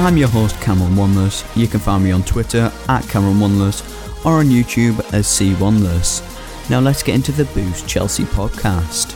I'm 0.00 0.16
your 0.16 0.28
host 0.28 0.58
Cameron 0.62 0.94
Wanless. 0.94 1.44
You 1.54 1.68
can 1.68 1.78
find 1.78 2.02
me 2.02 2.10
on 2.10 2.22
Twitter 2.22 2.72
at 2.88 3.06
Cameron 3.08 3.38
Wanless 3.38 3.84
or 4.24 4.38
on 4.38 4.46
YouTube 4.46 4.98
as 5.12 5.26
C 5.26 5.52
Wanless. 5.52 6.22
Now 6.70 6.80
let's 6.80 7.02
get 7.02 7.16
into 7.16 7.32
the 7.32 7.44
Boost 7.44 7.86
Chelsea 7.86 8.24
podcast. 8.24 9.12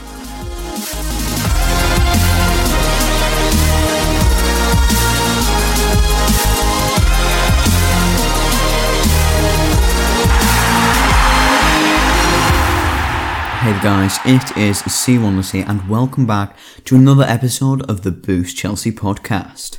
Hey 13.60 13.72
guys, 13.82 14.18
it 14.26 14.56
is 14.58 14.82
C1 14.82 15.50
here 15.50 15.64
and 15.66 15.88
welcome 15.88 16.26
back 16.26 16.54
to 16.84 16.94
another 16.94 17.24
episode 17.24 17.80
of 17.90 18.02
the 18.02 18.12
Boost 18.12 18.58
Chelsea 18.58 18.92
podcast. 18.92 19.78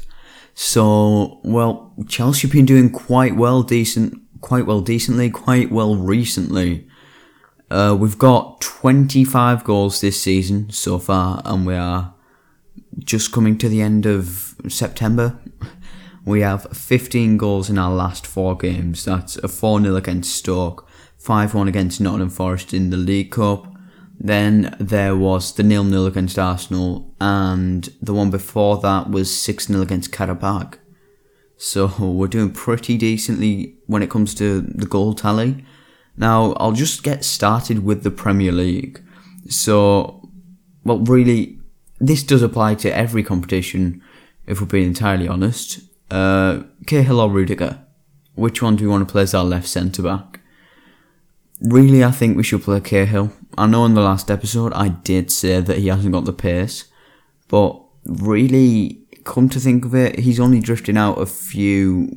So, 0.55 1.41
well, 1.43 1.93
Chelsea 2.07 2.47
have 2.47 2.53
been 2.53 2.65
doing 2.65 2.89
quite 2.89 3.35
well, 3.35 3.61
decent, 3.61 4.21
quite 4.39 4.65
well, 4.65 4.79
decently, 4.79 5.29
quite 5.29 5.69
well 5.69 5.97
recently. 5.97 6.87
Uh, 7.69 7.95
we've 7.99 8.17
got 8.17 8.61
25 8.61 9.65
goals 9.65 9.99
this 9.99 10.19
season 10.19 10.69
so 10.69 10.97
far, 10.97 11.41
and 11.43 11.65
we 11.65 11.75
are 11.75 12.13
just 12.99 13.33
coming 13.33 13.57
to 13.57 13.67
the 13.67 13.81
end 13.81 14.05
of 14.05 14.55
September. 14.67 15.37
We 16.25 16.41
have 16.41 16.75
15 16.75 17.37
goals 17.37 17.69
in 17.69 17.77
our 17.77 17.93
last 17.93 18.25
four 18.25 18.57
games. 18.57 19.05
That's 19.05 19.37
a 19.37 19.47
4 19.47 19.79
0 19.81 19.95
against 19.95 20.35
Stoke, 20.35 20.89
5 21.19 21.53
1 21.53 21.67
against 21.67 22.01
Nottingham 22.01 22.31
Forest 22.31 22.73
in 22.73 22.89
the 22.89 22.97
League 22.97 23.29
Cup. 23.29 23.74
Then 24.19 24.75
there 24.79 25.15
was 25.15 25.53
the 25.53 25.63
nil 25.63 25.83
nil 25.83 26.05
against 26.05 26.39
Arsenal, 26.39 27.13
and 27.19 27.89
the 28.01 28.13
one 28.13 28.31
before 28.31 28.77
that 28.77 29.09
was 29.09 29.35
6 29.35 29.67
0 29.67 29.81
against 29.81 30.11
Qarabag. 30.11 30.75
So 31.57 31.87
we're 31.99 32.27
doing 32.27 32.51
pretty 32.51 32.97
decently 32.97 33.75
when 33.87 34.01
it 34.03 34.09
comes 34.09 34.33
to 34.35 34.61
the 34.61 34.85
goal 34.85 35.13
tally. 35.13 35.65
Now, 36.17 36.53
I'll 36.53 36.71
just 36.71 37.03
get 37.03 37.25
started 37.25 37.83
with 37.83 38.03
the 38.03 38.11
Premier 38.11 38.51
League. 38.51 39.03
So, 39.49 40.29
well, 40.85 40.99
really, 40.99 41.59
this 41.99 42.23
does 42.23 42.41
apply 42.41 42.75
to 42.75 42.95
every 42.95 43.21
competition, 43.21 44.01
if 44.47 44.61
we're 44.61 44.67
being 44.67 44.87
entirely 44.87 45.27
honest. 45.27 45.81
Uh, 46.09 46.63
Cahill 46.87 47.19
or 47.19 47.29
Rudiger? 47.29 47.85
Which 48.35 48.61
one 48.61 48.75
do 48.77 48.85
we 48.85 48.89
want 48.89 49.07
to 49.07 49.11
play 49.11 49.23
as 49.23 49.33
our 49.33 49.43
left 49.43 49.67
centre 49.67 50.01
back? 50.01 50.39
Really, 51.65 52.03
I 52.03 52.11
think 52.11 52.37
we 52.37 52.43
should 52.43 52.61
play 52.61 52.79
Cahill. 52.79 53.31
I 53.57 53.65
know 53.65 53.85
in 53.85 53.95
the 53.95 54.01
last 54.01 54.29
episode 54.29 54.71
I 54.73 54.89
did 54.89 55.31
say 55.31 55.61
that 55.61 55.79
he 55.79 55.87
hasn't 55.87 56.13
got 56.13 56.25
the 56.25 56.33
pace, 56.33 56.85
but 57.47 57.81
really, 58.05 59.01
come 59.23 59.49
to 59.49 59.59
think 59.59 59.83
of 59.83 59.95
it, 59.95 60.19
he's 60.19 60.39
only 60.39 60.59
drifting 60.59 60.95
out 60.95 61.19
a 61.19 61.25
few, 61.25 62.09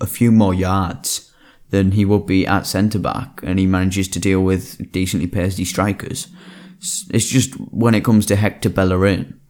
a 0.00 0.06
few 0.06 0.32
more 0.32 0.52
yards 0.52 1.32
than 1.70 1.92
he 1.92 2.04
would 2.04 2.26
be 2.26 2.46
at 2.46 2.66
centre 2.66 2.98
back, 2.98 3.40
and 3.44 3.60
he 3.60 3.66
manages 3.66 4.08
to 4.08 4.18
deal 4.18 4.40
with 4.40 4.90
decently 4.90 5.28
pacey 5.28 5.64
strikers. 5.64 6.28
It's 6.80 7.28
just 7.28 7.54
when 7.54 7.94
it 7.94 8.04
comes 8.04 8.26
to 8.26 8.36
Hector 8.36 8.70
Bellerin, 8.70 9.40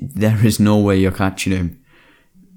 there 0.00 0.44
is 0.44 0.60
no 0.60 0.76
way 0.78 0.98
you're 0.98 1.12
catching 1.12 1.52
him. 1.52 1.82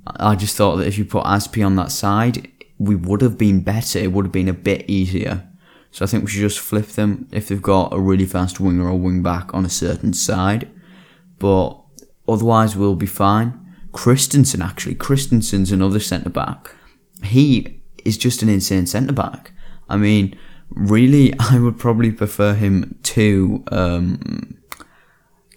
I 0.05 0.35
just 0.35 0.57
thought 0.57 0.77
that 0.77 0.87
if 0.87 0.97
you 0.97 1.05
put 1.05 1.23
Azpi 1.23 1.65
on 1.65 1.77
that 1.77 1.91
side, 1.91 2.51
we 2.77 2.95
would 2.95 3.21
have 3.21 3.37
been 3.37 3.61
better. 3.61 3.99
It 3.99 4.11
would 4.11 4.25
have 4.25 4.31
been 4.31 4.49
a 4.49 4.53
bit 4.53 4.89
easier. 4.89 5.48
So 5.91 6.05
I 6.05 6.07
think 6.07 6.23
we 6.23 6.29
should 6.29 6.41
just 6.41 6.59
flip 6.59 6.87
them 6.87 7.27
if 7.31 7.47
they've 7.47 7.61
got 7.61 7.93
a 7.93 7.99
really 7.99 8.25
fast 8.25 8.59
winger 8.59 8.87
or 8.87 8.97
wing 8.97 9.23
back 9.23 9.53
on 9.53 9.65
a 9.65 9.69
certain 9.69 10.13
side. 10.13 10.69
But 11.39 11.79
otherwise, 12.27 12.75
we'll 12.75 12.95
be 12.95 13.05
fine. 13.05 13.59
Christensen, 13.91 14.61
actually, 14.61 14.95
Christensen's 14.95 15.71
another 15.71 15.99
centre 15.99 16.29
back. 16.29 16.75
He 17.23 17.81
is 18.05 18.17
just 18.17 18.43
an 18.43 18.49
insane 18.49 18.85
centre 18.85 19.13
back. 19.13 19.51
I 19.89 19.97
mean, 19.97 20.37
really, 20.69 21.33
I 21.39 21.59
would 21.59 21.79
probably 21.79 22.11
prefer 22.11 22.53
him 22.53 22.97
to 23.03 23.63
um, 23.71 24.57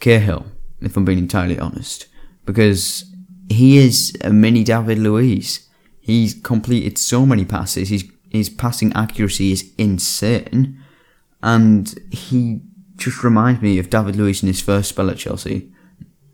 Cahill, 0.00 0.46
if 0.80 0.96
I'm 0.96 1.04
being 1.04 1.18
entirely 1.18 1.58
honest, 1.58 2.06
because 2.46 3.04
he 3.48 3.78
is 3.78 4.16
a 4.22 4.32
mini 4.32 4.64
David 4.64 4.98
Luiz. 4.98 5.68
He's 6.00 6.34
completed 6.34 6.98
so 6.98 7.24
many 7.24 7.44
passes. 7.44 7.90
He's 7.90 8.10
his 8.32 8.48
passing 8.48 8.92
accuracy 8.94 9.52
is 9.52 9.72
insane, 9.76 10.80
and 11.42 11.94
he 12.10 12.60
just 12.96 13.22
reminds 13.22 13.60
me 13.60 13.78
of 13.78 13.90
David 13.90 14.16
Luiz 14.16 14.42
in 14.42 14.46
his 14.46 14.60
first 14.60 14.88
spell 14.88 15.10
at 15.10 15.18
Chelsea. 15.18 15.70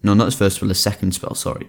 No, 0.02 0.14
not 0.14 0.26
his 0.26 0.36
first 0.36 0.56
spell, 0.56 0.68
his 0.68 0.80
second 0.80 1.12
spell. 1.12 1.34
Sorry, 1.34 1.68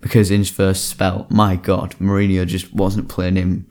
because 0.00 0.30
in 0.30 0.38
his 0.38 0.50
first 0.50 0.88
spell, 0.88 1.26
my 1.30 1.54
God, 1.56 1.94
Mourinho 2.00 2.46
just 2.46 2.72
wasn't 2.74 3.08
playing 3.08 3.36
him. 3.36 3.68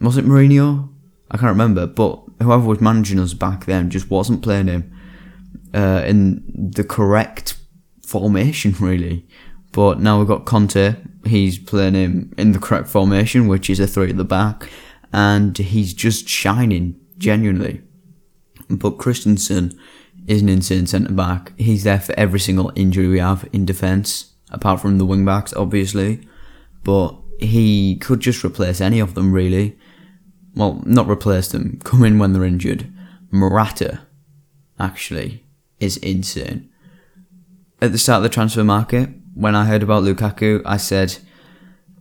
Was 0.00 0.16
it 0.16 0.24
Mourinho? 0.24 0.88
I 1.30 1.36
can't 1.36 1.50
remember, 1.50 1.86
but 1.86 2.22
whoever 2.40 2.64
was 2.64 2.80
managing 2.80 3.18
us 3.18 3.34
back 3.34 3.66
then 3.66 3.90
just 3.90 4.10
wasn't 4.10 4.42
playing 4.42 4.68
him 4.68 4.92
uh, 5.74 6.04
in 6.06 6.42
the 6.74 6.84
correct 6.84 7.56
formation, 8.02 8.74
really. 8.80 9.26
But 9.72 9.98
now 10.00 10.18
we've 10.18 10.28
got 10.28 10.46
Conte. 10.46 10.94
He's 11.26 11.58
playing 11.58 11.94
him 11.94 12.32
in 12.38 12.52
the 12.52 12.58
correct 12.58 12.88
formation, 12.88 13.48
which 13.48 13.68
is 13.68 13.80
a 13.80 13.86
three 13.86 14.10
at 14.10 14.16
the 14.16 14.24
back, 14.24 14.70
and 15.14 15.56
he's 15.56 15.94
just 15.94 16.28
shining 16.28 17.00
genuinely. 17.18 17.80
But 18.68 18.98
Christensen 18.98 19.78
is 20.26 20.42
an 20.42 20.48
insane 20.48 20.88
centre 20.88 21.12
back. 21.12 21.52
He's 21.56 21.84
there 21.84 22.00
for 22.00 22.18
every 22.18 22.40
single 22.40 22.72
injury 22.74 23.06
we 23.06 23.20
have 23.20 23.48
in 23.52 23.64
defence, 23.64 24.32
apart 24.50 24.80
from 24.80 24.98
the 24.98 25.06
wing 25.06 25.24
backs, 25.24 25.54
obviously. 25.54 26.26
But 26.82 27.16
he 27.38 27.94
could 27.96 28.18
just 28.18 28.44
replace 28.44 28.80
any 28.80 28.98
of 28.98 29.14
them, 29.14 29.32
really. 29.32 29.78
Well, 30.56 30.82
not 30.84 31.08
replace 31.08 31.46
them, 31.46 31.78
come 31.84 32.02
in 32.02 32.18
when 32.18 32.32
they're 32.32 32.42
injured. 32.42 32.92
Morata, 33.30 34.00
actually, 34.80 35.44
is 35.78 35.96
insane. 35.98 36.68
At 37.80 37.92
the 37.92 37.98
start 37.98 38.16
of 38.18 38.22
the 38.24 38.28
transfer 38.30 38.64
market, 38.64 39.10
when 39.32 39.54
I 39.54 39.66
heard 39.66 39.84
about 39.84 40.02
Lukaku, 40.02 40.60
I 40.64 40.76
said, 40.76 41.18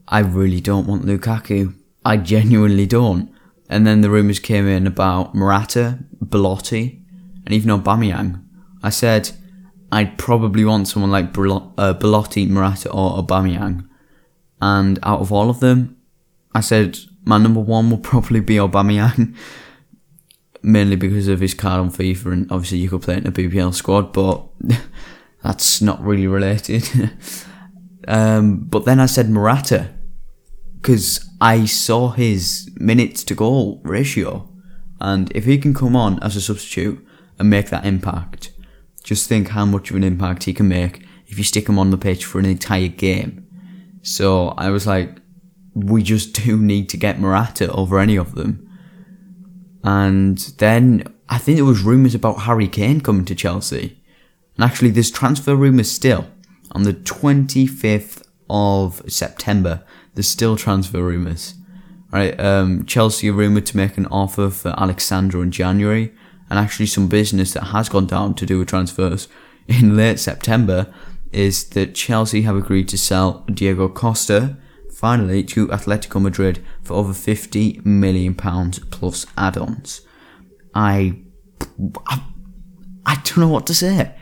I 0.08 0.20
really 0.20 0.62
don't 0.62 0.88
want 0.88 1.06
Lukaku. 1.06 1.76
I 2.06 2.18
genuinely 2.18 2.86
don't. 2.86 3.34
And 3.70 3.88
then 3.88 4.02
the 4.02 4.10
rumours 4.10 4.40
came 4.40 4.68
in 4.68 4.86
about 4.86 5.34
Morata, 5.34 6.00
Belotti, 6.24 7.02
and 7.46 7.54
even 7.54 7.70
Aubameyang. 7.70 8.44
I 8.82 8.90
said, 8.90 9.32
I'd 9.92 10.18
probably 10.18 10.66
want 10.66 10.88
someone 10.88 11.12
like 11.12 11.38
uh, 11.38 11.94
Belotti, 11.94 12.46
Morata, 12.48 12.90
or 12.92 13.24
Aubameyang. 13.24 13.88
And 14.62 15.00
out 15.04 15.22
of 15.22 15.32
all 15.32 15.50
of 15.50 15.60
them, 15.60 15.98
I 16.54 16.62
said 16.62 17.00
my 17.26 17.38
number 17.38 17.60
one 17.60 17.90
will 17.90 17.98
probably 17.98 18.40
be 18.40 18.56
Aubameyang. 18.56 19.36
Mainly 20.66 20.96
because 20.96 21.28
of 21.28 21.42
his 21.42 21.54
card 21.54 21.82
on 21.82 21.92
FIFA, 21.92 22.32
and 22.32 22.52
obviously 22.52 22.78
you 22.78 22.90
could 22.90 23.02
play 23.02 23.18
in 23.18 23.28
a 23.28 23.32
BPL 23.32 23.74
squad, 23.74 24.14
but 24.14 24.46
that's 25.44 25.82
not 25.82 26.02
really 26.02 26.26
related. 26.26 26.90
um, 28.08 28.60
but 28.60 28.86
then 28.86 29.00
I 29.00 29.08
said 29.08 29.30
Morata 29.30 29.90
because 30.84 31.30
I 31.40 31.64
saw 31.64 32.10
his 32.10 32.70
minutes 32.76 33.24
to 33.26 33.36
goal 33.36 33.80
ratio, 33.86 34.50
and 35.00 35.32
if 35.34 35.46
he 35.46 35.58
can 35.58 35.74
come 35.74 35.96
on 35.96 36.22
as 36.22 36.36
a 36.36 36.42
substitute 36.42 37.04
and 37.40 37.50
make 37.50 37.70
that 37.70 37.86
impact, 37.86 38.52
just 39.02 39.30
think 39.30 39.50
how 39.50 39.66
much 39.66 39.90
of 39.90 39.96
an 39.96 40.04
impact 40.04 40.44
he 40.44 40.54
can 40.54 40.68
make 40.68 41.06
if 41.28 41.38
you 41.38 41.46
stick 41.46 41.70
him 41.70 41.80
on 41.80 41.90
the 41.90 41.98
pitch 41.98 42.26
for 42.26 42.38
an 42.38 42.46
entire 42.46 42.90
game. 42.90 43.48
So 44.02 44.50
I 44.50 44.72
was 44.72 44.86
like, 44.86 45.22
we 45.74 46.04
just 46.04 46.34
do 46.44 46.58
need 46.58 46.90
to 46.90 46.98
get 46.98 47.18
Morata 47.18 47.72
over 47.72 47.98
any 47.98 48.18
of 48.18 48.36
them. 48.36 48.70
And 49.86 50.38
then 50.58 51.06
I 51.30 51.38
think 51.38 51.56
there 51.56 51.66
was 51.66 51.82
rumours 51.82 52.14
about 52.14 52.42
Harry 52.42 52.68
Kane 52.68 53.00
coming 53.00 53.24
to 53.26 53.36
Chelsea. 53.36 54.04
And 54.58 54.66
actually, 54.66 54.92
there's 54.92 55.12
transfer 55.12 55.56
rumours 55.56 55.90
still. 55.90 56.28
On 56.74 56.84
the 56.84 56.94
25th 56.94 58.24
of 58.50 59.02
September, 59.08 59.84
there's 60.14 60.28
still 60.28 60.56
transfer 60.56 61.04
rumours. 61.04 61.56
Right, 62.12 62.40
um, 62.40 62.86
Chelsea 62.86 63.30
are 63.30 63.34
rumoured 63.34 63.66
to 63.68 63.78
make 63.78 63.98
an 63.98 64.06
offer 64.08 64.52
for 64.52 64.76
Alex 64.78 65.04
Sandro 65.04 65.42
in 65.42 65.50
January, 65.50 66.14
and 66.50 66.60
actually 66.60 66.86
some 66.86 67.08
business 67.08 67.54
that 67.54 67.66
has 67.66 67.90
gone 67.90 68.06
down 68.06 68.36
to 68.36 68.46
do 68.46 68.60
with 68.60 68.68
transfers 68.68 69.28
in 69.68 69.98
late 69.98 70.20
September 70.20 70.94
is 71.32 71.64
that 71.70 71.96
Chelsea 71.96 72.44
have 72.44 72.56
agreed 72.56 72.88
to 72.90 72.98
sell 72.98 73.44
Diego 73.52 73.90
Costa 73.90 74.58
finally 74.92 75.44
to 75.44 75.68
Atletico 75.68 76.22
Madrid 76.22 76.64
for 76.84 76.94
over 76.94 77.14
50 77.14 77.82
million 77.84 78.36
pounds 78.36 78.80
plus 78.92 79.26
add-ons. 79.36 80.02
I, 80.76 81.20
I, 82.06 82.24
I 83.06 83.16
don't 83.16 83.40
know 83.40 83.48
what 83.48 83.66
to 83.68 83.74
say. 83.74 84.16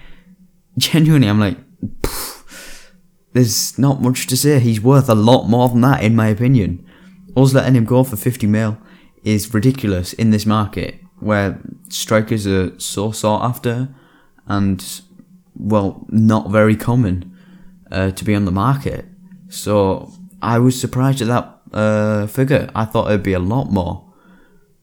Genuinely, 0.78 1.28
I'm 1.28 1.40
like, 1.40 1.58
there's 3.33 3.78
not 3.78 4.01
much 4.01 4.28
to 4.28 4.38
say. 4.38 4.60
He's 4.60 4.81
worth 4.81 5.10
a 5.10 5.16
lot 5.16 5.48
more 5.48 5.69
than 5.69 5.81
that, 5.81 6.04
in 6.04 6.16
my 6.16 6.28
opinion. 6.28 6.86
Us 7.36 7.54
letting 7.54 7.75
him 7.75 7.86
go 7.86 8.04
for 8.04 8.18
50 8.18 8.48
mil 8.48 8.78
is 9.24 9.54
ridiculous 9.54 10.13
in 10.13 10.31
this 10.31 10.45
market 10.45 11.00
where 11.19 11.62
strikers 11.89 12.48
are 12.48 12.78
so 12.80 13.12
sought 13.12 13.44
after 13.44 13.89
and, 14.48 15.01
well, 15.56 16.06
not 16.10 16.50
very 16.50 16.75
common 16.75 17.38
uh, 17.92 18.12
to 18.12 18.25
be 18.25 18.36
on 18.36 18.45
the 18.45 18.51
market. 18.51 19.06
So 19.48 20.12
I 20.42 20.57
was 20.60 20.80
surprised 20.80 21.22
at 21.22 21.28
that 21.28 21.62
uh, 21.72 22.28
figure. 22.28 22.69
I 22.75 22.86
thought 22.86 23.07
it'd 23.10 23.24
be 23.24 23.33
a 23.33 23.39
lot 23.39 23.72
more, 23.72 24.12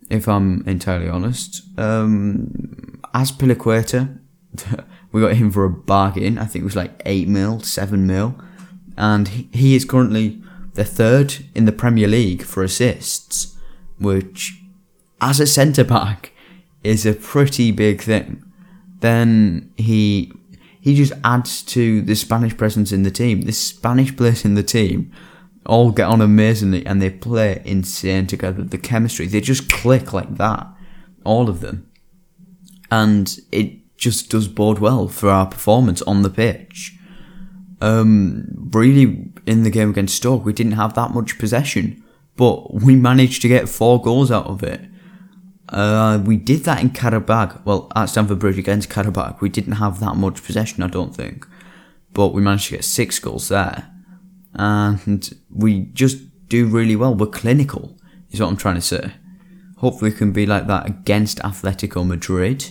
if 0.09 0.29
I'm 0.29 0.63
entirely 0.67 1.09
honest. 1.09 1.63
Um, 1.77 3.01
Azpilicueta, 3.15 4.19
we 5.13 5.21
got 5.21 5.35
him 5.35 5.51
for 5.51 5.65
a 5.65 5.71
bargain. 5.71 6.39
I 6.39 6.45
think 6.45 6.63
it 6.63 6.67
was 6.67 6.77
like 6.77 7.01
8 7.05 7.29
mil, 7.29 7.61
7 7.61 8.07
mil. 8.07 8.35
And 8.97 9.29
he, 9.29 9.49
he 9.53 9.77
is 9.77 9.85
currently 9.85 10.43
the 10.75 10.85
third 10.85 11.45
in 11.55 11.65
the 11.65 11.73
Premier 11.73 12.09
League 12.09 12.43
for 12.43 12.63
assists, 12.63 13.57
which, 13.99 14.61
as 15.21 15.41
a 15.41 15.47
centre 15.47 15.85
back, 15.85 16.33
is 16.85 17.07
a 17.07 17.15
pretty 17.15 17.71
big 17.71 18.03
thing. 18.03 18.45
Then 19.01 19.73
he 19.77 20.33
he 20.81 20.95
just 20.95 21.13
adds 21.25 21.63
to 21.65 22.03
the 22.03 22.15
Spanish 22.15 22.57
presence 22.57 22.93
in 22.93 23.03
the 23.03 23.11
team. 23.11 23.43
The 23.43 23.53
Spanish 23.53 24.17
players 24.17 24.45
in 24.45 24.55
the 24.55 24.63
team 24.63 25.13
all 25.67 25.91
get 25.91 26.09
on 26.09 26.21
amazingly 26.21 26.87
and 26.87 27.03
they 27.03 27.11
play 27.11 27.61
insane 27.65 28.27
together. 28.27 28.63
The 28.63 28.79
chemistry, 28.79 29.27
they 29.27 29.41
just 29.41 29.71
click 29.71 30.13
like 30.13 30.37
that. 30.37 30.67
All 31.25 31.49
of 31.49 31.61
them. 31.61 31.91
And 32.91 33.39
it 33.53 33.79
just 33.99 34.31
does 34.31 34.49
bode 34.49 34.79
well 34.79 35.09
for 35.09 35.29
our 35.29 35.47
performance 35.47 36.01
on 36.03 36.23
the 36.23 36.31
pitch. 36.31 36.97
Um, 37.81 38.47
really, 38.73 39.31
in 39.47 39.65
the 39.65 39.71
game 39.71 39.91
against 39.91 40.17
Stoke, 40.17 40.45
we 40.45 40.53
didn't 40.53 40.73
have 40.73 40.95
that 40.95 41.13
much 41.13 41.39
possession, 41.39 42.03
but 42.37 42.73
we 42.75 42.97
managed 42.97 43.43
to 43.43 43.49
get 43.49 43.69
four 43.69 44.01
goals 44.01 44.31
out 44.31 44.47
of 44.47 44.63
it. 44.63 44.81
Uh, 45.69 46.23
we 46.25 46.37
did 46.37 46.65
that 46.65 46.81
in 46.81 46.91
Qarabag. 46.91 47.65
Well, 47.65 47.93
at 47.95 48.07
Stamford 48.07 48.39
Bridge 48.39 48.59
against 48.59 48.89
Qarabag, 48.89 49.41
we 49.41 49.49
didn't 49.49 49.75
have 49.75 50.01
that 50.01 50.17
much 50.17 50.43
possession, 50.43 50.83
I 50.83 50.89
don't 50.89 51.15
think, 51.15 51.47
but 52.15 52.29
we 52.29 52.41
managed 52.41 52.69
to 52.69 52.77
get 52.77 52.85
six 52.85 53.19
goals 53.19 53.49
there, 53.49 53.91
and 54.55 55.31
we 55.51 55.81
just 55.93 56.19
do 56.49 56.67
really 56.67 56.97
well. 56.97 57.15
We're 57.15 57.27
clinical, 57.27 57.99
is 58.31 58.41
what 58.41 58.49
I'm 58.49 58.57
trying 58.57 58.77
to 58.77 58.81
say. 58.81 59.13
Hopefully, 59.77 60.11
we 60.11 60.17
can 60.17 60.33
be 60.33 60.47
like 60.47 60.67
that 60.69 60.87
against 60.87 61.39
Atletico 61.41 62.07
Madrid. 62.07 62.71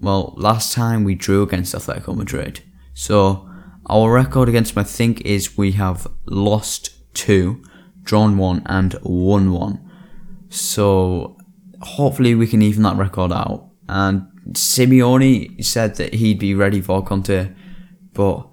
Well, 0.00 0.34
last 0.36 0.72
time 0.72 1.04
we 1.04 1.14
drew 1.14 1.42
against 1.42 1.74
Atletico 1.74 2.16
Madrid, 2.16 2.62
so 2.94 3.48
our 3.86 4.10
record 4.12 4.48
against 4.48 4.74
them, 4.74 4.82
I 4.82 4.84
think, 4.84 5.20
is 5.22 5.58
we 5.58 5.72
have 5.72 6.06
lost 6.26 7.14
two, 7.14 7.62
drawn 8.02 8.38
one, 8.38 8.62
and 8.66 8.98
won 9.02 9.52
one. 9.52 9.90
So 10.48 11.36
hopefully 11.82 12.34
we 12.34 12.46
can 12.46 12.62
even 12.62 12.82
that 12.84 12.96
record 12.96 13.32
out. 13.32 13.68
And 13.88 14.26
Simeone 14.52 15.62
said 15.64 15.96
that 15.96 16.14
he'd 16.14 16.38
be 16.38 16.54
ready 16.54 16.80
for 16.80 17.04
Conte, 17.04 17.52
but 18.14 18.48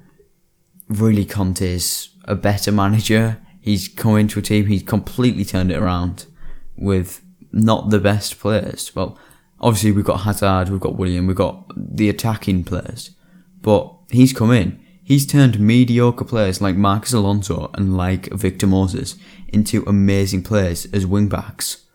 really 0.89 1.25
Conte 1.25 1.61
is 1.61 2.09
a 2.25 2.35
better 2.35 2.71
manager. 2.71 3.39
He's 3.61 3.87
come 3.87 4.17
into 4.17 4.39
a 4.39 4.41
team, 4.41 4.65
he's 4.65 4.83
completely 4.83 5.45
turned 5.45 5.71
it 5.71 5.77
around 5.77 6.25
with 6.75 7.21
not 7.51 7.89
the 7.89 7.99
best 7.99 8.39
players. 8.39 8.95
Well, 8.95 9.17
obviously 9.59 9.91
we've 9.91 10.05
got 10.05 10.21
Hazard, 10.21 10.69
we've 10.69 10.79
got 10.79 10.97
Willian, 10.97 11.27
we've 11.27 11.35
got 11.35 11.71
the 11.75 12.09
attacking 12.09 12.63
players, 12.63 13.11
but 13.61 13.93
he's 14.09 14.33
come 14.33 14.51
in. 14.51 14.83
He's 15.03 15.25
turned 15.25 15.59
mediocre 15.59 16.25
players 16.25 16.61
like 16.61 16.75
Marcos 16.75 17.13
Alonso 17.13 17.71
and 17.75 17.95
like 17.95 18.31
Victor 18.33 18.67
Moses 18.67 19.15
into 19.47 19.83
amazing 19.87 20.43
players 20.43 20.85
as 20.87 21.05
wing 21.05 21.29
backs. 21.29 21.85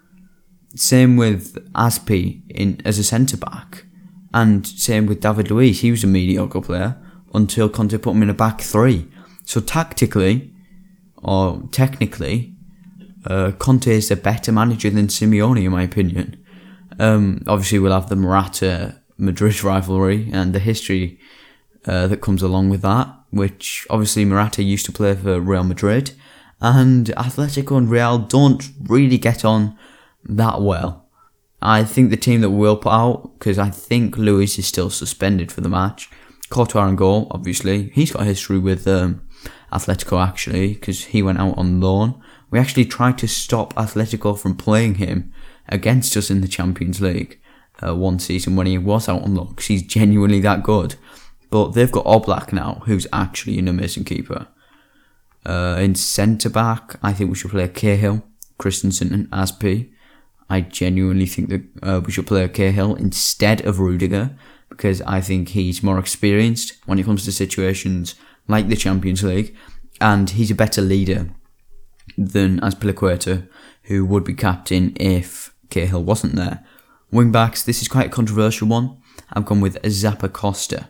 Same 0.74 1.18
with 1.18 1.54
Azpi 1.74 2.40
in 2.48 2.80
as 2.86 2.98
a 2.98 3.04
centre 3.04 3.36
back, 3.36 3.84
and 4.32 4.66
same 4.66 5.04
with 5.04 5.20
David 5.20 5.50
Luiz. 5.50 5.82
He 5.82 5.90
was 5.90 6.02
a 6.02 6.06
mediocre 6.06 6.62
player 6.62 6.96
until 7.34 7.68
Conte 7.68 7.98
put 7.98 8.12
him 8.12 8.22
in 8.22 8.30
a 8.30 8.34
back 8.34 8.62
three. 8.62 9.06
So 9.44 9.60
tactically, 9.60 10.54
or 11.16 11.68
technically, 11.70 12.56
uh, 13.26 13.52
Conte 13.58 13.88
is 13.88 14.10
a 14.10 14.16
better 14.16 14.52
manager 14.52 14.88
than 14.88 15.08
Simeone, 15.08 15.64
in 15.64 15.72
my 15.72 15.82
opinion. 15.82 16.41
Um, 17.02 17.42
obviously, 17.48 17.80
we'll 17.80 17.92
have 17.92 18.08
the 18.08 18.16
Morata 18.16 19.00
Madrid 19.18 19.62
rivalry 19.64 20.30
and 20.32 20.54
the 20.54 20.60
history 20.60 21.18
uh, 21.84 22.06
that 22.06 22.20
comes 22.20 22.42
along 22.42 22.70
with 22.70 22.82
that. 22.82 23.12
Which 23.30 23.86
obviously 23.90 24.24
Morata 24.24 24.62
used 24.62 24.86
to 24.86 24.92
play 24.92 25.14
for 25.16 25.40
Real 25.40 25.64
Madrid, 25.64 26.12
and 26.60 27.06
Atletico 27.06 27.76
and 27.76 27.90
Real 27.90 28.18
don't 28.18 28.62
really 28.84 29.18
get 29.18 29.44
on 29.44 29.76
that 30.24 30.60
well. 30.60 31.08
I 31.60 31.84
think 31.84 32.10
the 32.10 32.16
team 32.16 32.40
that 32.42 32.50
will 32.50 32.76
put 32.76 32.92
out, 32.92 33.32
because 33.38 33.58
I 33.58 33.70
think 33.70 34.16
Luiz 34.16 34.58
is 34.58 34.66
still 34.66 34.90
suspended 34.90 35.50
for 35.50 35.60
the 35.60 35.68
match. 35.68 36.08
Courtois 36.50 36.86
and 36.86 36.98
goal, 36.98 37.28
obviously. 37.30 37.88
He's 37.94 38.12
got 38.12 38.22
a 38.22 38.26
history 38.26 38.58
with 38.58 38.86
um, 38.86 39.26
Atletico, 39.72 40.24
actually, 40.24 40.74
because 40.74 41.06
he 41.06 41.22
went 41.22 41.38
out 41.38 41.56
on 41.56 41.80
loan. 41.80 42.20
We 42.50 42.58
actually 42.58 42.84
tried 42.84 43.16
to 43.18 43.28
stop 43.28 43.72
Atletico 43.74 44.38
from 44.38 44.56
playing 44.56 44.96
him 44.96 45.32
against 45.72 46.16
us 46.16 46.30
in 46.30 46.40
the 46.40 46.48
Champions 46.48 47.00
League 47.00 47.40
uh, 47.82 47.94
one 47.94 48.18
season 48.18 48.56
when 48.56 48.66
he 48.66 48.78
was 48.78 49.08
out 49.08 49.22
on 49.22 49.34
loan, 49.34 49.56
he's 49.60 49.82
genuinely 49.82 50.40
that 50.40 50.62
good. 50.62 50.94
But 51.50 51.70
they've 51.70 51.90
got 51.90 52.06
Oblak 52.06 52.52
now, 52.52 52.82
who's 52.86 53.06
actually 53.12 53.58
an 53.58 53.68
amazing 53.68 54.04
keeper. 54.04 54.48
Uh, 55.44 55.76
in 55.80 55.94
centre 55.94 56.48
back, 56.48 56.96
I 57.02 57.12
think 57.12 57.30
we 57.30 57.36
should 57.36 57.50
play 57.50 57.68
Cahill, 57.68 58.22
Christensen, 58.58 59.12
and 59.12 59.30
Azpi. 59.30 59.90
I 60.48 60.60
genuinely 60.60 61.26
think 61.26 61.48
that 61.48 61.62
uh, 61.82 62.00
we 62.04 62.12
should 62.12 62.26
play 62.26 62.48
Cahill 62.48 62.94
instead 62.94 63.64
of 63.66 63.80
Rudiger 63.80 64.36
because 64.68 65.02
I 65.02 65.20
think 65.20 65.50
he's 65.50 65.82
more 65.82 65.98
experienced 65.98 66.74
when 66.86 66.98
it 66.98 67.04
comes 67.04 67.24
to 67.24 67.32
situations 67.32 68.14
like 68.48 68.68
the 68.68 68.76
Champions 68.76 69.22
League, 69.22 69.54
and 70.00 70.30
he's 70.30 70.50
a 70.50 70.54
better 70.54 70.80
leader 70.80 71.30
than 72.16 72.60
Azpilicueta, 72.60 73.48
who 73.84 74.04
would 74.06 74.24
be 74.24 74.34
captain 74.34 74.96
if 74.96 75.51
Cahill 75.72 76.04
wasn't 76.04 76.36
there. 76.36 76.64
Wing 77.10 77.32
backs, 77.32 77.62
this 77.62 77.82
is 77.82 77.88
quite 77.88 78.06
a 78.06 78.10
controversial 78.10 78.68
one. 78.68 78.98
I've 79.32 79.46
gone 79.46 79.60
with 79.60 79.80
Zappacosta 79.82 80.88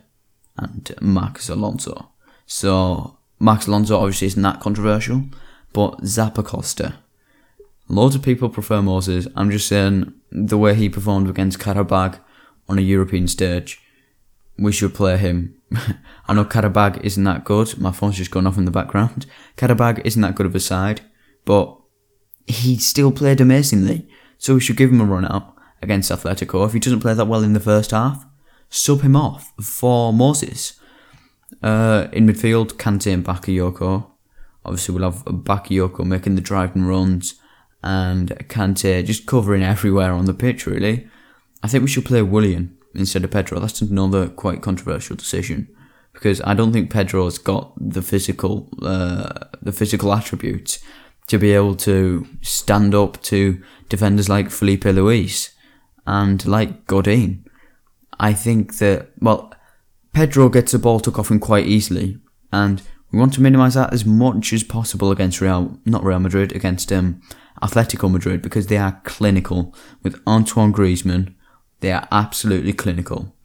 and 0.57 0.93
Marcos 1.01 1.49
Alonso. 1.49 2.09
So 2.45 3.17
Marcos 3.39 3.67
Alonso 3.67 3.97
obviously 3.97 4.27
isn't 4.27 4.41
that 4.43 4.59
controversial, 4.59 5.23
but 5.71 6.01
Zappa 6.01 6.43
Zappacosta 6.43 6.93
Loads 7.89 8.15
of 8.15 8.21
people 8.21 8.49
prefer 8.49 8.81
Moses. 8.81 9.27
I'm 9.35 9.51
just 9.51 9.67
saying 9.67 10.13
the 10.31 10.57
way 10.57 10.73
he 10.73 10.87
performed 10.89 11.29
against 11.29 11.59
Qarabag 11.59 12.19
on 12.69 12.79
a 12.79 12.81
European 12.81 13.27
stage, 13.27 13.81
we 14.57 14.71
should 14.71 14.93
play 14.93 15.17
him. 15.17 15.55
I 16.27 16.33
know 16.33 16.45
Qarabag 16.45 17.01
isn't 17.03 17.23
that 17.25 17.43
good. 17.43 17.77
My 17.77 17.91
phone's 17.91 18.17
just 18.17 18.31
gone 18.31 18.47
off 18.47 18.57
in 18.57 18.65
the 18.65 18.71
background. 18.71 19.25
Qarabag 19.57 20.01
isn't 20.05 20.21
that 20.21 20.35
good 20.35 20.45
of 20.45 20.55
a 20.55 20.59
side, 20.59 21.01
but 21.43 21.77
he 22.47 22.77
still 22.77 23.11
played 23.11 23.41
amazingly. 23.41 24.07
So 24.43 24.55
we 24.55 24.59
should 24.59 24.75
give 24.75 24.91
him 24.91 24.99
a 24.99 25.05
run 25.05 25.23
out 25.23 25.55
against 25.81 26.11
Atletico. 26.11 26.65
If 26.65 26.73
he 26.73 26.79
doesn't 26.79 26.99
play 26.99 27.13
that 27.13 27.29
well 27.29 27.43
in 27.43 27.53
the 27.53 27.61
first 27.61 27.91
half, 27.91 28.25
sub 28.69 28.99
him 28.99 29.15
off 29.15 29.53
for 29.61 30.11
Moses. 30.11 30.77
Uh, 31.61 32.09
in 32.11 32.27
midfield, 32.27 32.73
Kante 32.73 33.13
and 33.13 33.23
Bakayoko. 33.23 34.05
Obviously, 34.65 34.93
we'll 34.93 35.09
have 35.09 35.23
Bakayoko 35.23 36.05
making 36.05 36.35
the 36.35 36.41
driving 36.41 36.83
runs 36.83 37.35
and 37.81 38.31
Kante 38.49 39.05
just 39.05 39.25
covering 39.25 39.63
everywhere 39.73 40.11
on 40.11 40.25
the 40.25 40.33
pitch, 40.33 40.65
really. 40.65 41.07
I 41.63 41.69
think 41.69 41.83
we 41.83 41.89
should 41.89 42.03
play 42.03 42.21
Willian 42.21 42.77
instead 42.93 43.23
of 43.23 43.31
Pedro. 43.31 43.61
That's 43.61 43.81
another 43.81 44.27
quite 44.27 44.61
controversial 44.61 45.15
decision 45.15 45.73
because 46.11 46.41
I 46.41 46.53
don't 46.53 46.73
think 46.73 46.91
Pedro's 46.91 47.37
got 47.37 47.71
the 47.77 48.01
physical, 48.01 48.67
uh, 48.81 49.45
the 49.61 49.71
physical 49.71 50.13
attributes 50.13 50.79
to 51.33 51.39
be 51.39 51.51
able 51.51 51.73
to 51.73 52.27
stand 52.43 52.93
up 52.93 53.19
to 53.23 53.59
defenders 53.89 54.29
like 54.29 54.51
Filipe 54.51 54.85
Luis 54.85 55.49
and 56.05 56.45
like 56.45 56.85
Godin. 56.85 57.43
I 58.19 58.33
think 58.33 58.77
that 58.77 59.09
well, 59.19 59.51
Pedro 60.13 60.47
gets 60.49 60.73
the 60.73 60.77
ball 60.77 60.99
took 60.99 61.17
off 61.17 61.31
him 61.31 61.39
quite 61.39 61.65
easily, 61.65 62.19
and 62.51 62.83
we 63.11 63.17
want 63.17 63.33
to 63.33 63.41
minimise 63.41 63.73
that 63.73 63.91
as 63.91 64.05
much 64.05 64.53
as 64.53 64.63
possible 64.63 65.09
against 65.09 65.41
Real, 65.41 65.79
not 65.85 66.03
Real 66.03 66.19
Madrid, 66.19 66.51
against 66.51 66.93
um, 66.93 67.19
Atletico 67.63 68.11
Madrid 68.11 68.43
because 68.43 68.67
they 68.67 68.77
are 68.77 69.01
clinical. 69.03 69.73
With 70.03 70.21
Antoine 70.27 70.71
Griezmann, 70.71 71.33
they 71.79 71.91
are 71.91 72.07
absolutely 72.11 72.73
clinical. 72.73 73.35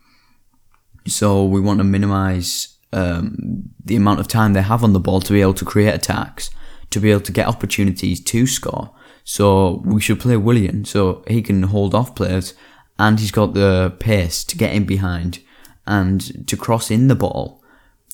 So 1.06 1.42
we 1.42 1.58
want 1.58 1.78
to 1.78 1.84
minimise 1.84 2.76
um, 2.92 3.70
the 3.82 3.96
amount 3.96 4.20
of 4.20 4.28
time 4.28 4.52
they 4.52 4.60
have 4.60 4.84
on 4.84 4.92
the 4.92 5.00
ball 5.00 5.22
to 5.22 5.32
be 5.32 5.40
able 5.40 5.54
to 5.54 5.64
create 5.64 5.94
attacks, 5.94 6.50
to 6.90 7.00
be 7.00 7.10
able 7.10 7.20
to 7.22 7.32
get 7.32 7.46
opportunities 7.46 8.20
to 8.24 8.46
score. 8.46 8.94
So 9.24 9.82
we 9.84 10.00
should 10.00 10.20
play 10.20 10.36
Willian 10.36 10.84
so 10.84 11.22
he 11.28 11.42
can 11.42 11.64
hold 11.64 11.94
off 11.94 12.14
players 12.14 12.54
and 12.98 13.20
he's 13.20 13.30
got 13.30 13.54
the 13.54 13.94
pace 14.00 14.42
to 14.44 14.56
get 14.56 14.74
in 14.74 14.84
behind 14.84 15.40
and 15.86 16.46
to 16.48 16.56
cross 16.56 16.90
in 16.90 17.08
the 17.08 17.14
ball, 17.14 17.62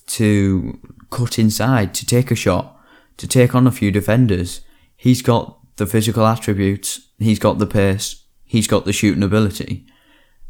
to 0.09 0.79
cut 1.11 1.39
inside, 1.39 1.95
to 1.95 2.07
take 2.07 2.31
a 2.31 2.37
shot, 2.37 2.79
to 3.17 3.27
take 3.27 3.55
on 3.55 3.67
a 3.67 3.73
few 3.73 3.91
defenders. 3.91 4.61
He's 4.97 5.23
got 5.23 5.59
the 5.77 5.87
physical 5.87 6.27
attributes, 6.27 7.09
he's 7.19 7.39
got 7.39 7.59
the 7.59 7.67
pace, 7.67 8.25
he's 8.45 8.67
got 8.67 8.85
the 8.85 8.93
shooting 8.93 9.23
ability. 9.23 9.87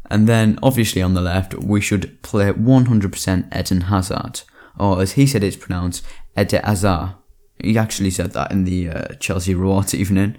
And 0.09 0.27
then, 0.27 0.59
obviously, 0.61 1.01
on 1.01 1.15
the 1.15 1.21
left, 1.21 1.55
we 1.55 1.81
should 1.81 2.21
play 2.21 2.51
100% 2.51 3.57
Eden 3.57 3.81
Hazard, 3.81 4.41
or 4.77 5.01
as 5.01 5.13
he 5.13 5.25
said 5.25 5.43
it's 5.43 5.55
pronounced, 5.55 6.05
Ede 6.37 6.61
Hazard. 6.63 7.15
He 7.59 7.77
actually 7.77 8.11
said 8.11 8.31
that 8.33 8.51
in 8.51 8.65
the 8.65 8.89
uh, 8.89 9.07
Chelsea 9.19 9.55
rewards 9.55 9.93
evening. 9.93 10.37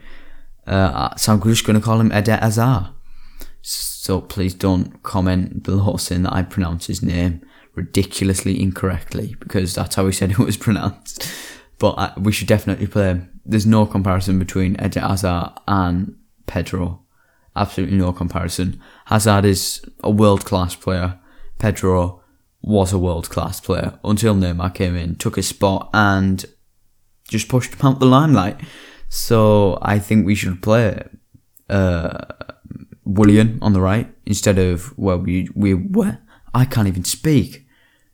Uh, 0.66 1.14
so 1.16 1.32
I'm 1.32 1.42
just 1.42 1.64
going 1.64 1.78
to 1.78 1.84
call 1.84 2.00
him 2.00 2.12
Eden 2.12 2.38
Hazard. 2.38 2.88
So 3.62 4.20
please 4.20 4.54
don't 4.54 5.02
comment 5.02 5.62
below 5.62 5.96
saying 5.96 6.22
that 6.22 6.32
I 6.32 6.42
pronounce 6.42 6.86
his 6.86 7.02
name 7.02 7.44
ridiculously 7.74 8.60
incorrectly 8.60 9.36
because 9.38 9.74
that's 9.74 9.96
how 9.96 10.06
he 10.06 10.12
said 10.12 10.30
it 10.32 10.38
was 10.38 10.56
pronounced. 10.56 11.28
But 11.78 11.92
uh, 11.92 12.12
we 12.18 12.32
should 12.32 12.48
definitely 12.48 12.86
play 12.86 13.08
him. 13.08 13.40
There's 13.44 13.66
no 13.66 13.86
comparison 13.86 14.38
between 14.38 14.76
Eden 14.82 15.02
Hazard 15.02 15.52
and 15.68 16.16
Pedro. 16.46 17.02
Absolutely 17.54 17.96
no 17.96 18.12
comparison. 18.12 18.80
Hazard 19.06 19.44
is 19.44 19.84
a 20.02 20.10
world 20.10 20.44
class 20.44 20.74
player. 20.74 21.18
Pedro 21.58 22.22
was 22.62 22.92
a 22.92 22.98
world 22.98 23.30
class 23.30 23.60
player 23.60 23.98
until 24.04 24.34
Neymar 24.34 24.74
came 24.74 24.96
in, 24.96 25.14
took 25.14 25.36
his 25.36 25.48
spot, 25.48 25.88
and 25.94 26.44
just 27.28 27.48
pushed 27.48 27.74
him 27.74 27.86
out 27.86 28.00
the 28.00 28.06
limelight. 28.06 28.60
So 29.08 29.78
I 29.82 29.98
think 29.98 30.26
we 30.26 30.34
should 30.34 30.62
play 30.62 31.02
uh, 31.68 32.18
Willian 33.04 33.58
on 33.62 33.72
the 33.72 33.80
right 33.80 34.12
instead 34.24 34.58
of 34.58 34.96
well 34.98 35.18
we 35.18 35.48
we 35.54 35.74
were 35.74 36.18
I 36.54 36.64
can't 36.64 36.88
even 36.88 37.04
speak. 37.04 37.66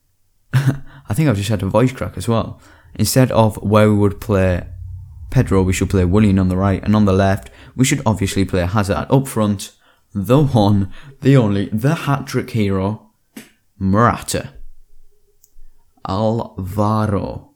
I 0.53 1.15
think 1.15 1.29
I've 1.29 1.37
just 1.37 1.49
had 1.49 1.63
a 1.63 1.67
voice 1.67 1.93
crack 1.93 2.17
as 2.17 2.29
well. 2.29 2.61
Instead 2.95 3.31
of 3.33 3.57
where 3.63 3.89
we 3.89 3.97
would 3.97 4.21
play 4.21 4.67
Pedro, 5.31 5.63
we 5.63 5.73
should 5.73 5.91
play 5.91 6.05
Willian 6.05 6.39
on 6.39 6.49
the 6.49 6.57
right, 6.57 6.83
and 6.83 6.95
on 6.95 7.07
the 7.07 7.13
left 7.13 7.51
we 7.75 7.85
should 7.85 8.03
obviously 8.05 8.45
play 8.45 8.67
Hazard 8.67 9.07
up 9.09 9.29
front. 9.29 9.73
The 10.15 10.43
one, 10.43 10.93
the 11.23 11.37
only, 11.39 11.71
the 11.73 11.95
hat 11.95 12.27
trick 12.27 12.51
hero, 12.51 13.13
Morata. 13.79 14.53
Alvaro. 16.07 17.52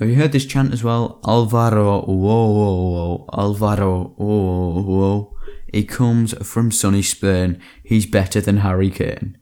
Have 0.00 0.08
you 0.08 0.16
heard 0.16 0.32
this 0.32 0.44
chant 0.44 0.72
as 0.72 0.82
well? 0.82 1.20
Alvaro, 1.24 2.00
whoa, 2.02 2.50
whoa, 2.50 2.90
whoa, 2.90 3.28
Alvaro, 3.32 4.14
whoa, 4.16 4.72
whoa. 4.72 4.82
whoa. 4.82 5.36
He 5.72 5.84
comes 5.84 6.34
from 6.46 6.72
sunny 6.72 7.02
Spain. 7.02 7.60
He's 7.84 8.04
better 8.04 8.40
than 8.40 8.58
Harry 8.58 8.90
Kane. 8.90 9.38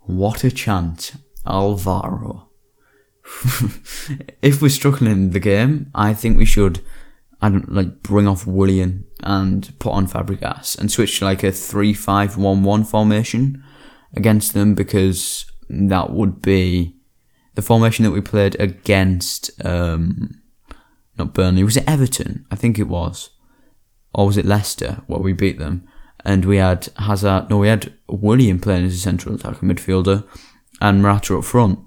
What 0.00 0.44
a 0.44 0.50
chant, 0.50 1.14
Alvaro. 1.46 2.50
if 4.42 4.60
we're 4.60 4.68
struggling 4.68 5.12
in 5.12 5.30
the 5.30 5.40
game, 5.40 5.90
I 5.94 6.12
think 6.12 6.36
we 6.36 6.44
should, 6.44 6.80
I 7.40 7.48
don't 7.48 7.72
like 7.72 8.02
bring 8.02 8.28
off 8.28 8.46
Willian 8.46 9.06
and 9.22 9.72
put 9.78 9.92
on 9.92 10.06
Fabregas 10.06 10.78
and 10.78 10.92
switch 10.92 11.18
to 11.18 11.24
like 11.24 11.42
a 11.42 11.52
three-five-one-one 11.52 12.84
formation 12.84 13.64
against 14.14 14.52
them 14.52 14.74
because 14.74 15.46
that 15.70 16.10
would 16.10 16.42
be 16.42 16.99
the 17.54 17.62
formation 17.62 18.04
that 18.04 18.10
we 18.12 18.20
played 18.20 18.58
against. 18.60 19.50
Um, 19.64 20.42
not 21.18 21.34
Burnley. 21.34 21.64
Was 21.64 21.76
it 21.76 21.88
Everton? 21.88 22.46
I 22.50 22.56
think 22.56 22.78
it 22.78 22.88
was 22.88 23.30
or 24.14 24.26
was 24.26 24.36
it 24.36 24.46
Leicester 24.46 25.02
where 25.06 25.20
we 25.20 25.32
beat 25.32 25.58
them? 25.58 25.86
And 26.24 26.44
we 26.44 26.58
had 26.58 26.88
Hazard, 26.98 27.48
no, 27.48 27.58
we 27.58 27.68
had 27.68 27.92
Willian 28.08 28.58
playing 28.58 28.84
as 28.84 28.94
a 28.94 28.98
central 28.98 29.34
attacking 29.34 29.68
midfielder 29.68 30.26
and 30.80 31.02
Morata 31.02 31.36
up 31.36 31.44
front. 31.44 31.78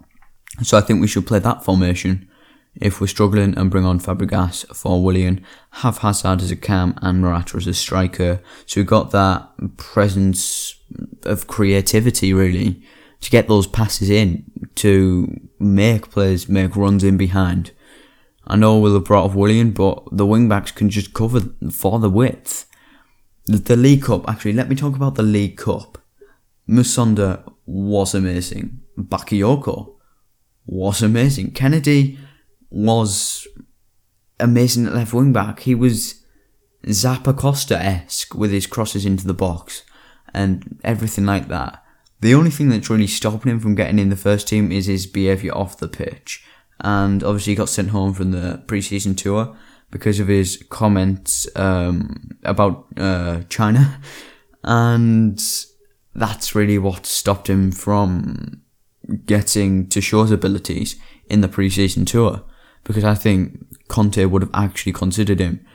So 0.61 0.77
I 0.77 0.81
think 0.81 1.01
we 1.01 1.07
should 1.07 1.27
play 1.27 1.39
that 1.39 1.63
formation 1.63 2.27
if 2.75 2.99
we're 2.99 3.07
struggling 3.07 3.55
and 3.55 3.69
bring 3.69 3.85
on 3.85 3.99
Fabregas 3.99 4.65
for 4.75 5.03
Willian, 5.03 5.45
have 5.71 5.99
Hazard 5.99 6.41
as 6.41 6.49
a 6.49 6.55
cam 6.55 6.97
and 7.03 7.21
Morata 7.21 7.57
as 7.57 7.67
a 7.67 7.73
striker. 7.73 8.41
So 8.65 8.81
we've 8.81 8.87
got 8.87 9.11
that 9.11 9.49
presence 9.77 10.75
of 11.23 11.45
creativity 11.45 12.33
really 12.33 12.81
to 13.23 13.29
get 13.29 13.47
those 13.47 13.67
passes 13.67 14.09
in, 14.09 14.43
to 14.75 15.39
make 15.59 16.11
players 16.11 16.49
make 16.49 16.75
runs 16.75 17.03
in 17.03 17.17
behind. 17.17 17.71
I 18.45 18.57
know 18.57 18.77
we'll 18.77 18.95
have 18.95 19.05
brought 19.05 19.25
off 19.25 19.35
Willian, 19.35 19.71
but 19.71 20.03
the 20.11 20.25
wing 20.25 20.49
backs 20.49 20.71
can 20.71 20.89
just 20.89 21.13
cover 21.13 21.41
for 21.71 21.99
the 21.99 22.09
width. 22.09 22.69
The, 23.45 23.57
the 23.57 23.77
League 23.77 24.03
Cup, 24.03 24.27
actually, 24.29 24.53
let 24.53 24.69
me 24.69 24.75
talk 24.75 24.95
about 24.95 25.15
the 25.15 25.23
League 25.23 25.57
Cup. 25.57 25.97
Musonda 26.67 27.49
was 27.65 28.13
amazing. 28.13 28.81
Bakayoko 28.97 29.95
was 30.65 31.01
amazing. 31.01 31.51
Kennedy 31.51 32.19
was 32.69 33.47
amazing 34.39 34.85
at 34.85 34.93
left 34.93 35.13
wing 35.13 35.31
back. 35.31 35.61
He 35.61 35.75
was 35.75 36.23
Zappacosta 36.85 37.77
esque 37.77 38.35
with 38.35 38.51
his 38.51 38.67
crosses 38.67 39.05
into 39.05 39.25
the 39.25 39.33
box 39.33 39.83
and 40.33 40.81
everything 40.83 41.25
like 41.25 41.47
that. 41.47 41.82
The 42.23 42.33
only 42.33 42.51
thing 42.51 42.69
that's 42.69 42.89
really 42.89 43.07
stopping 43.07 43.51
him 43.51 43.59
from 43.59 43.75
getting 43.75 43.99
in 43.99 44.09
the 44.09 44.15
first 44.15 44.47
team 44.47 44.71
is 44.71 44.85
his 44.85 45.05
behaviour 45.05 45.53
off 45.53 45.77
the 45.77 45.89
pitch 45.89 46.43
and 46.79 47.23
obviously 47.23 47.51
he 47.51 47.55
got 47.55 47.69
sent 47.69 47.89
home 47.89 48.13
from 48.13 48.31
the 48.31 48.61
preseason 48.65 49.15
tour 49.15 49.55
because 49.89 50.19
of 50.19 50.27
his 50.27 50.63
comments 50.69 51.47
um, 51.55 52.31
about 52.43 52.87
uh, 52.97 53.41
China, 53.49 54.01
and 54.63 55.39
that's 56.15 56.55
really 56.55 56.77
what 56.77 57.05
stopped 57.05 57.49
him 57.49 57.71
from 57.71 58.61
getting 59.25 59.87
to 59.89 60.01
show 60.01 60.23
his 60.23 60.31
abilities 60.31 60.95
in 61.29 61.41
the 61.41 61.47
preseason 61.47 62.05
tour. 62.07 62.43
Because 62.83 63.03
I 63.03 63.15
think 63.15 63.65
Conte 63.87 64.25
would 64.25 64.41
have 64.41 64.51
actually 64.53 64.93
considered 64.93 65.39
him 65.39 65.65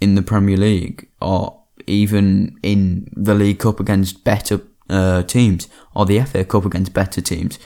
in 0.00 0.14
the 0.14 0.22
Premier 0.22 0.56
League 0.56 1.08
or 1.22 1.62
even 1.86 2.58
in 2.62 3.08
the 3.16 3.34
League 3.34 3.60
Cup 3.60 3.80
against 3.80 4.24
better 4.24 4.60
uh, 4.90 5.22
teams 5.22 5.68
or 5.94 6.04
the 6.04 6.20
FA 6.20 6.44
Cup 6.44 6.64
against 6.64 6.92
better 6.92 7.20
teams 7.20 7.58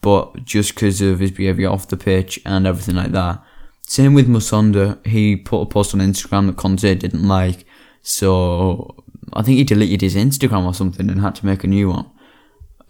but 0.00 0.44
just 0.44 0.74
because 0.74 1.00
of 1.00 1.20
his 1.20 1.30
behaviour 1.30 1.68
off 1.68 1.88
the 1.88 1.96
pitch 1.96 2.40
and 2.44 2.66
everything 2.66 2.96
like 2.96 3.12
that. 3.12 3.42
Same 3.82 4.14
with 4.14 4.28
Musonda, 4.28 5.04
he 5.06 5.34
put 5.34 5.62
a 5.62 5.66
post 5.66 5.94
on 5.94 6.00
Instagram 6.00 6.46
that 6.46 6.56
Conte 6.56 6.94
didn't 6.94 7.26
like, 7.26 7.64
so 8.02 9.02
I 9.32 9.42
think 9.42 9.58
he 9.58 9.64
deleted 9.64 10.02
his 10.02 10.14
Instagram 10.14 10.66
or 10.66 10.74
something 10.74 11.10
and 11.10 11.20
had 11.20 11.34
to 11.36 11.46
make 11.46 11.64
a 11.64 11.68
new 11.68 11.88
one. 11.88 12.10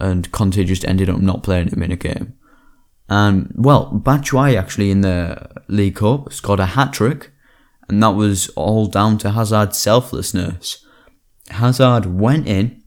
And 0.00 0.30
Conte 0.33 0.62
just 0.64 0.85
ended 0.85 1.09
up 1.09 1.21
not 1.21 1.42
playing 1.42 1.68
him 1.68 1.83
in 1.83 1.92
a 1.92 1.97
game. 1.97 2.35
And 3.09 3.52
well, 3.54 3.90
Batshuayi 3.92 4.59
actually 4.59 4.90
in 4.90 5.00
the 5.00 5.49
League 5.68 5.97
Cup 5.97 6.33
scored 6.33 6.61
a 6.61 6.66
hat 6.66 6.92
trick, 6.92 7.30
and 7.88 8.02
that 8.02 8.11
was 8.11 8.49
all 8.50 8.87
down 8.87 9.18
to 9.18 9.30
Hazard's 9.30 9.78
selflessness. 9.78 10.85
Hazard 11.49 12.07
went 12.07 12.47
in, 12.47 12.83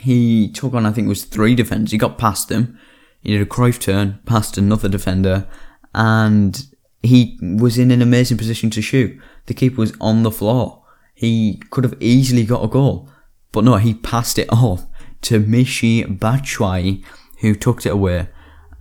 he 0.00 0.50
took 0.50 0.74
on 0.74 0.86
I 0.86 0.92
think 0.92 1.06
it 1.06 1.08
was 1.08 1.24
three 1.24 1.54
defenders, 1.54 1.92
he 1.92 1.98
got 1.98 2.18
past 2.18 2.48
them, 2.48 2.78
he 3.20 3.32
did 3.32 3.42
a 3.42 3.46
Cruyff 3.46 3.80
turn 3.80 4.20
past 4.26 4.56
another 4.58 4.88
defender, 4.88 5.46
and 5.94 6.66
he 7.02 7.38
was 7.42 7.78
in 7.78 7.90
an 7.90 8.02
amazing 8.02 8.38
position 8.38 8.70
to 8.70 8.82
shoot. 8.82 9.20
The 9.46 9.54
keeper 9.54 9.80
was 9.80 9.92
on 10.00 10.22
the 10.22 10.30
floor. 10.30 10.82
He 11.14 11.60
could 11.70 11.84
have 11.84 11.96
easily 12.00 12.44
got 12.44 12.64
a 12.64 12.68
goal, 12.68 13.08
but 13.52 13.64
no, 13.64 13.76
he 13.76 13.94
passed 13.94 14.38
it 14.38 14.52
off 14.52 14.86
to 15.22 15.40
Michy 15.40 16.04
Batshuayi, 16.04 17.04
who 17.40 17.54
took 17.54 17.84
it 17.84 17.90
away, 17.90 18.28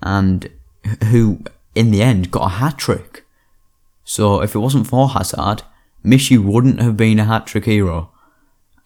and 0.02 0.50
who 1.06 1.42
in 1.74 1.92
the 1.92 2.02
end 2.02 2.32
got 2.32 2.46
a 2.46 2.56
hat 2.56 2.78
trick. 2.78 3.26
So 4.04 4.42
if 4.42 4.56
it 4.56 4.60
wasn't 4.60 4.88
for 4.88 5.10
Hazard, 5.10 5.64
Michy 6.06 6.38
wouldn't 6.38 6.82
have 6.82 6.96
been 6.96 7.20
a 7.20 7.26
hat 7.26 7.48
trick 7.48 7.66
hero, 7.66 8.12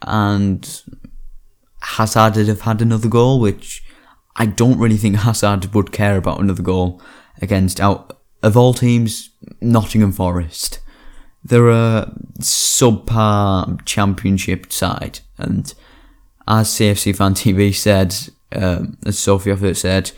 and 0.02 0.82
Hazard 1.82 2.36
would 2.36 2.48
have 2.48 2.62
had 2.62 2.82
another 2.82 3.08
goal, 3.08 3.40
which 3.40 3.84
I 4.36 4.46
don't 4.46 4.80
really 4.80 4.98
think 4.98 5.18
Hazard 5.18 5.74
would 5.74 5.92
care 5.92 6.18
about 6.18 6.40
another 6.40 6.64
goal 6.64 7.02
against 7.42 7.80
out 7.80 8.18
of 8.44 8.58
all 8.58 8.74
teams, 8.74 9.30
Nottingham 9.62 10.12
Forest. 10.12 10.80
They're 11.44 11.70
a 11.70 12.14
subpar 12.40 13.84
championship 13.86 14.72
side, 14.72 15.20
and 15.38 15.74
as 16.48 16.70
CFC 16.70 17.16
Fan 17.16 17.34
TV 17.34 17.74
said, 17.74 18.16
um, 18.52 18.98
as 19.06 19.18
Sophie 19.18 19.74
said, 19.74 20.12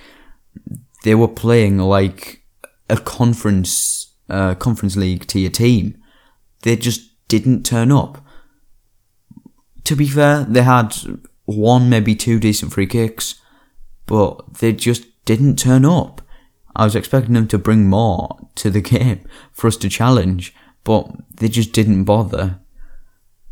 they 1.04 1.16
were 1.16 1.28
playing 1.28 1.78
like 1.78 2.44
a 2.90 2.98
conference 2.98 4.14
uh, 4.30 4.56
conference 4.56 4.96
league 4.96 5.28
tier 5.28 5.50
team. 5.50 5.98
They 6.62 6.76
just 6.76 7.02
didn't 7.28 7.64
turn 7.66 7.92
up. 7.92 8.26
To 9.86 9.96
be 9.96 10.08
fair, 10.08 10.46
they 10.46 10.62
had 10.62 10.96
one, 11.46 11.90
maybe 11.90 12.16
two 12.16 12.40
decent 12.40 12.74
free 12.74 12.88
kicks 12.88 13.42
but 14.06 14.56
they 14.56 14.74
just 14.74 15.06
didn't 15.26 15.58
turn 15.58 15.86
up. 15.86 16.22
I 16.76 16.86
was 16.86 16.96
expecting 16.96 17.34
them 17.34 17.48
to 17.50 17.58
bring 17.58 17.88
more 17.88 18.38
to 18.56 18.70
the 18.70 18.82
game 18.96 19.26
for 19.52 19.68
us 19.68 19.78
to 19.78 19.90
challenge, 19.90 20.54
but 20.84 21.10
they 21.36 21.48
just 21.48 21.72
didn't 21.72 22.04
bother. 22.04 22.60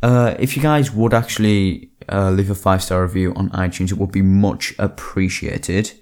Uh, 0.02 0.36
if 0.40 0.56
you 0.56 0.64
guys 0.64 0.92
would 0.92 1.14
actually 1.14 1.92
uh, 2.12 2.32
leave 2.32 2.50
a 2.50 2.56
five 2.56 2.82
star 2.82 3.04
review 3.04 3.34
on 3.36 3.50
iTunes, 3.52 3.92
it 3.92 3.98
would 3.98 4.12
be 4.12 4.24
much 4.24 4.74
appreciated. 4.80 5.94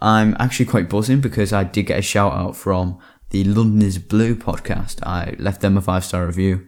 I'm 0.00 0.36
actually 0.38 0.66
quite 0.66 0.88
buzzing 0.88 1.20
because 1.20 1.52
I 1.52 1.64
did 1.64 1.86
get 1.86 1.98
a 1.98 2.02
shout 2.02 2.32
out 2.32 2.56
from 2.56 2.98
the 3.30 3.44
London 3.44 3.82
is 3.82 3.98
Blue 3.98 4.34
podcast. 4.34 5.02
I 5.02 5.34
left 5.38 5.60
them 5.60 5.76
a 5.76 5.82
five 5.82 6.04
star 6.04 6.24
review 6.26 6.66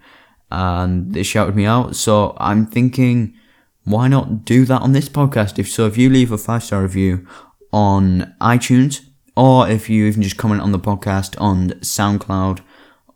and 0.51 1.15
they 1.15 1.23
shouted 1.23 1.57
me 1.57 1.65
out. 1.65 1.97
So 1.97 2.37
I'm 2.39 2.67
thinking 2.67 3.35
why 3.85 4.09
not 4.09 4.45
do 4.45 4.65
that 4.67 4.83
on 4.83 4.93
this 4.93 5.09
podcast? 5.09 5.59
If 5.59 5.71
so, 5.71 5.87
if 5.87 5.97
you 5.97 6.11
leave 6.11 6.33
a 6.33 6.39
five 6.39 6.63
star 6.65 6.83
review 6.83 7.27
on 7.73 8.35
iTunes 8.41 9.01
or 9.37 9.69
if 9.69 9.89
you 9.89 10.07
even 10.07 10.23
just 10.23 10.37
comment 10.37 10.61
on 10.61 10.73
the 10.73 10.79
podcast 10.79 11.41
on 11.41 11.71
SoundCloud 11.81 12.61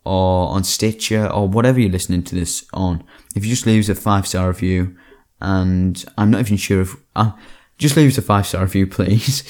or 0.05 0.49
on 0.49 0.65
Stitcher 0.65 1.27
or 1.31 1.49
whatever 1.49 1.81
you're 1.81 1.91
listening 1.91 2.23
to 2.25 2.35
this 2.35 2.65
on, 2.73 3.05
if 3.35 3.45
you 3.45 3.51
just 3.51 3.67
leave 3.67 3.83
us 3.83 3.89
a 3.89 3.95
five 3.95 4.27
star 4.27 4.49
review, 4.49 4.97
and 5.41 6.05
I'm 6.17 6.31
not 6.31 6.41
even 6.41 6.57
sure 6.57 6.83
if 6.83 6.97
uh, 7.15 7.33
just 7.79 7.97
leave 7.97 8.11
us 8.11 8.19
a 8.19 8.23
five 8.23 8.47
star 8.47 8.63
review, 8.63 8.87
please. 8.97 9.43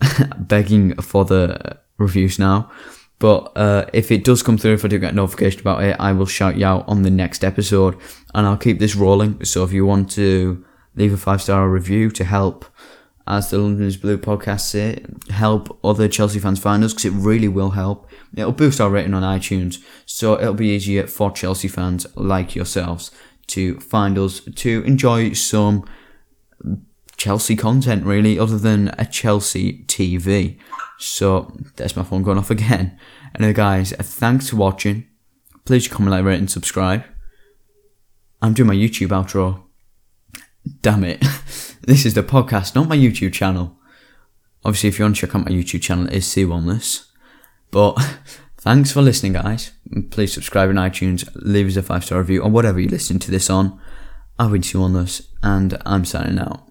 Begging 0.38 0.94
for 0.96 1.24
the 1.24 1.78
reviews 1.96 2.38
now. 2.38 2.70
But 3.18 3.52
uh, 3.56 3.86
if 3.92 4.12
it 4.12 4.24
does 4.24 4.42
come 4.42 4.58
through, 4.58 4.74
if 4.74 4.84
I 4.84 4.88
do 4.88 4.98
get 4.98 5.14
notification 5.14 5.60
about 5.60 5.82
it, 5.82 5.96
I 5.98 6.12
will 6.12 6.26
shout 6.26 6.56
you 6.56 6.66
out 6.66 6.84
on 6.86 7.02
the 7.02 7.10
next 7.10 7.42
episode, 7.42 7.96
and 8.34 8.46
I'll 8.46 8.56
keep 8.56 8.78
this 8.78 8.94
rolling. 8.94 9.44
So 9.44 9.64
if 9.64 9.72
you 9.72 9.84
want 9.84 10.10
to 10.12 10.64
leave 10.94 11.12
a 11.12 11.16
five 11.16 11.42
star 11.42 11.68
review 11.68 12.10
to 12.12 12.24
help, 12.24 12.64
as 13.26 13.50
the 13.50 13.58
London 13.58 13.86
is 13.86 13.96
Blue 13.96 14.18
podcast 14.18 14.60
say, 14.60 15.04
help 15.30 15.78
other 15.84 16.08
Chelsea 16.08 16.38
fans 16.38 16.60
find 16.60 16.82
us 16.82 16.94
because 16.94 17.06
it 17.06 17.12
really 17.12 17.48
will 17.48 17.70
help. 17.70 18.08
It'll 18.34 18.52
boost 18.52 18.80
our 18.80 18.88
rating 18.88 19.14
on 19.14 19.22
iTunes, 19.22 19.82
so 20.06 20.38
it'll 20.40 20.54
be 20.54 20.68
easier 20.68 21.06
for 21.06 21.30
Chelsea 21.30 21.68
fans 21.68 22.06
like 22.14 22.54
yourselves 22.54 23.10
to 23.48 23.80
find 23.80 24.16
us 24.18 24.40
to 24.40 24.82
enjoy 24.86 25.32
some 25.32 25.84
Chelsea 27.16 27.56
content, 27.56 28.04
really, 28.04 28.38
other 28.38 28.58
than 28.58 28.94
a 28.96 29.04
Chelsea 29.04 29.84
TV. 29.84 30.58
So 30.98 31.56
there's 31.76 31.96
my 31.96 32.02
phone 32.02 32.22
going 32.22 32.38
off 32.38 32.50
again. 32.50 32.98
Anyway, 33.34 33.52
guys, 33.52 33.92
uh, 33.92 34.02
thanks 34.02 34.48
for 34.48 34.56
watching. 34.56 35.06
Please 35.66 35.86
comment, 35.86 36.12
like, 36.12 36.24
rate, 36.24 36.38
and 36.38 36.50
subscribe. 36.50 37.04
I'm 38.40 38.54
doing 38.54 38.68
my 38.68 38.74
YouTube 38.74 39.08
outro. 39.08 39.64
Damn 40.80 41.04
it. 41.04 41.20
this 41.82 42.06
is 42.06 42.14
the 42.14 42.22
podcast, 42.22 42.74
not 42.74 42.88
my 42.88 42.96
YouTube 42.96 43.34
channel. 43.34 43.76
Obviously, 44.64 44.88
if 44.88 44.98
you 44.98 45.04
want 45.04 45.16
to 45.16 45.26
check 45.26 45.36
out 45.36 45.44
my 45.44 45.52
YouTube 45.52 45.82
channel, 45.82 46.06
it 46.06 46.14
is 46.14 46.26
C 46.26 46.44
Wanless. 46.44 47.06
But 47.70 47.94
thanks 48.56 48.92
for 48.92 49.02
listening, 49.02 49.34
guys. 49.34 49.72
Please 50.10 50.32
subscribe 50.32 50.70
on 50.70 50.76
iTunes, 50.76 51.28
leave 51.34 51.68
us 51.68 51.76
a 51.76 51.82
five 51.82 52.06
star 52.06 52.20
review, 52.20 52.42
or 52.42 52.50
whatever 52.50 52.80
you 52.80 52.88
listen 52.88 53.18
to 53.18 53.30
this 53.30 53.50
on. 53.50 53.78
I've 54.38 54.52
been 54.52 54.62
C 54.62 54.78
Wanless, 54.78 55.28
and 55.42 55.76
I'm 55.84 56.06
signing 56.06 56.38
out. 56.38 56.67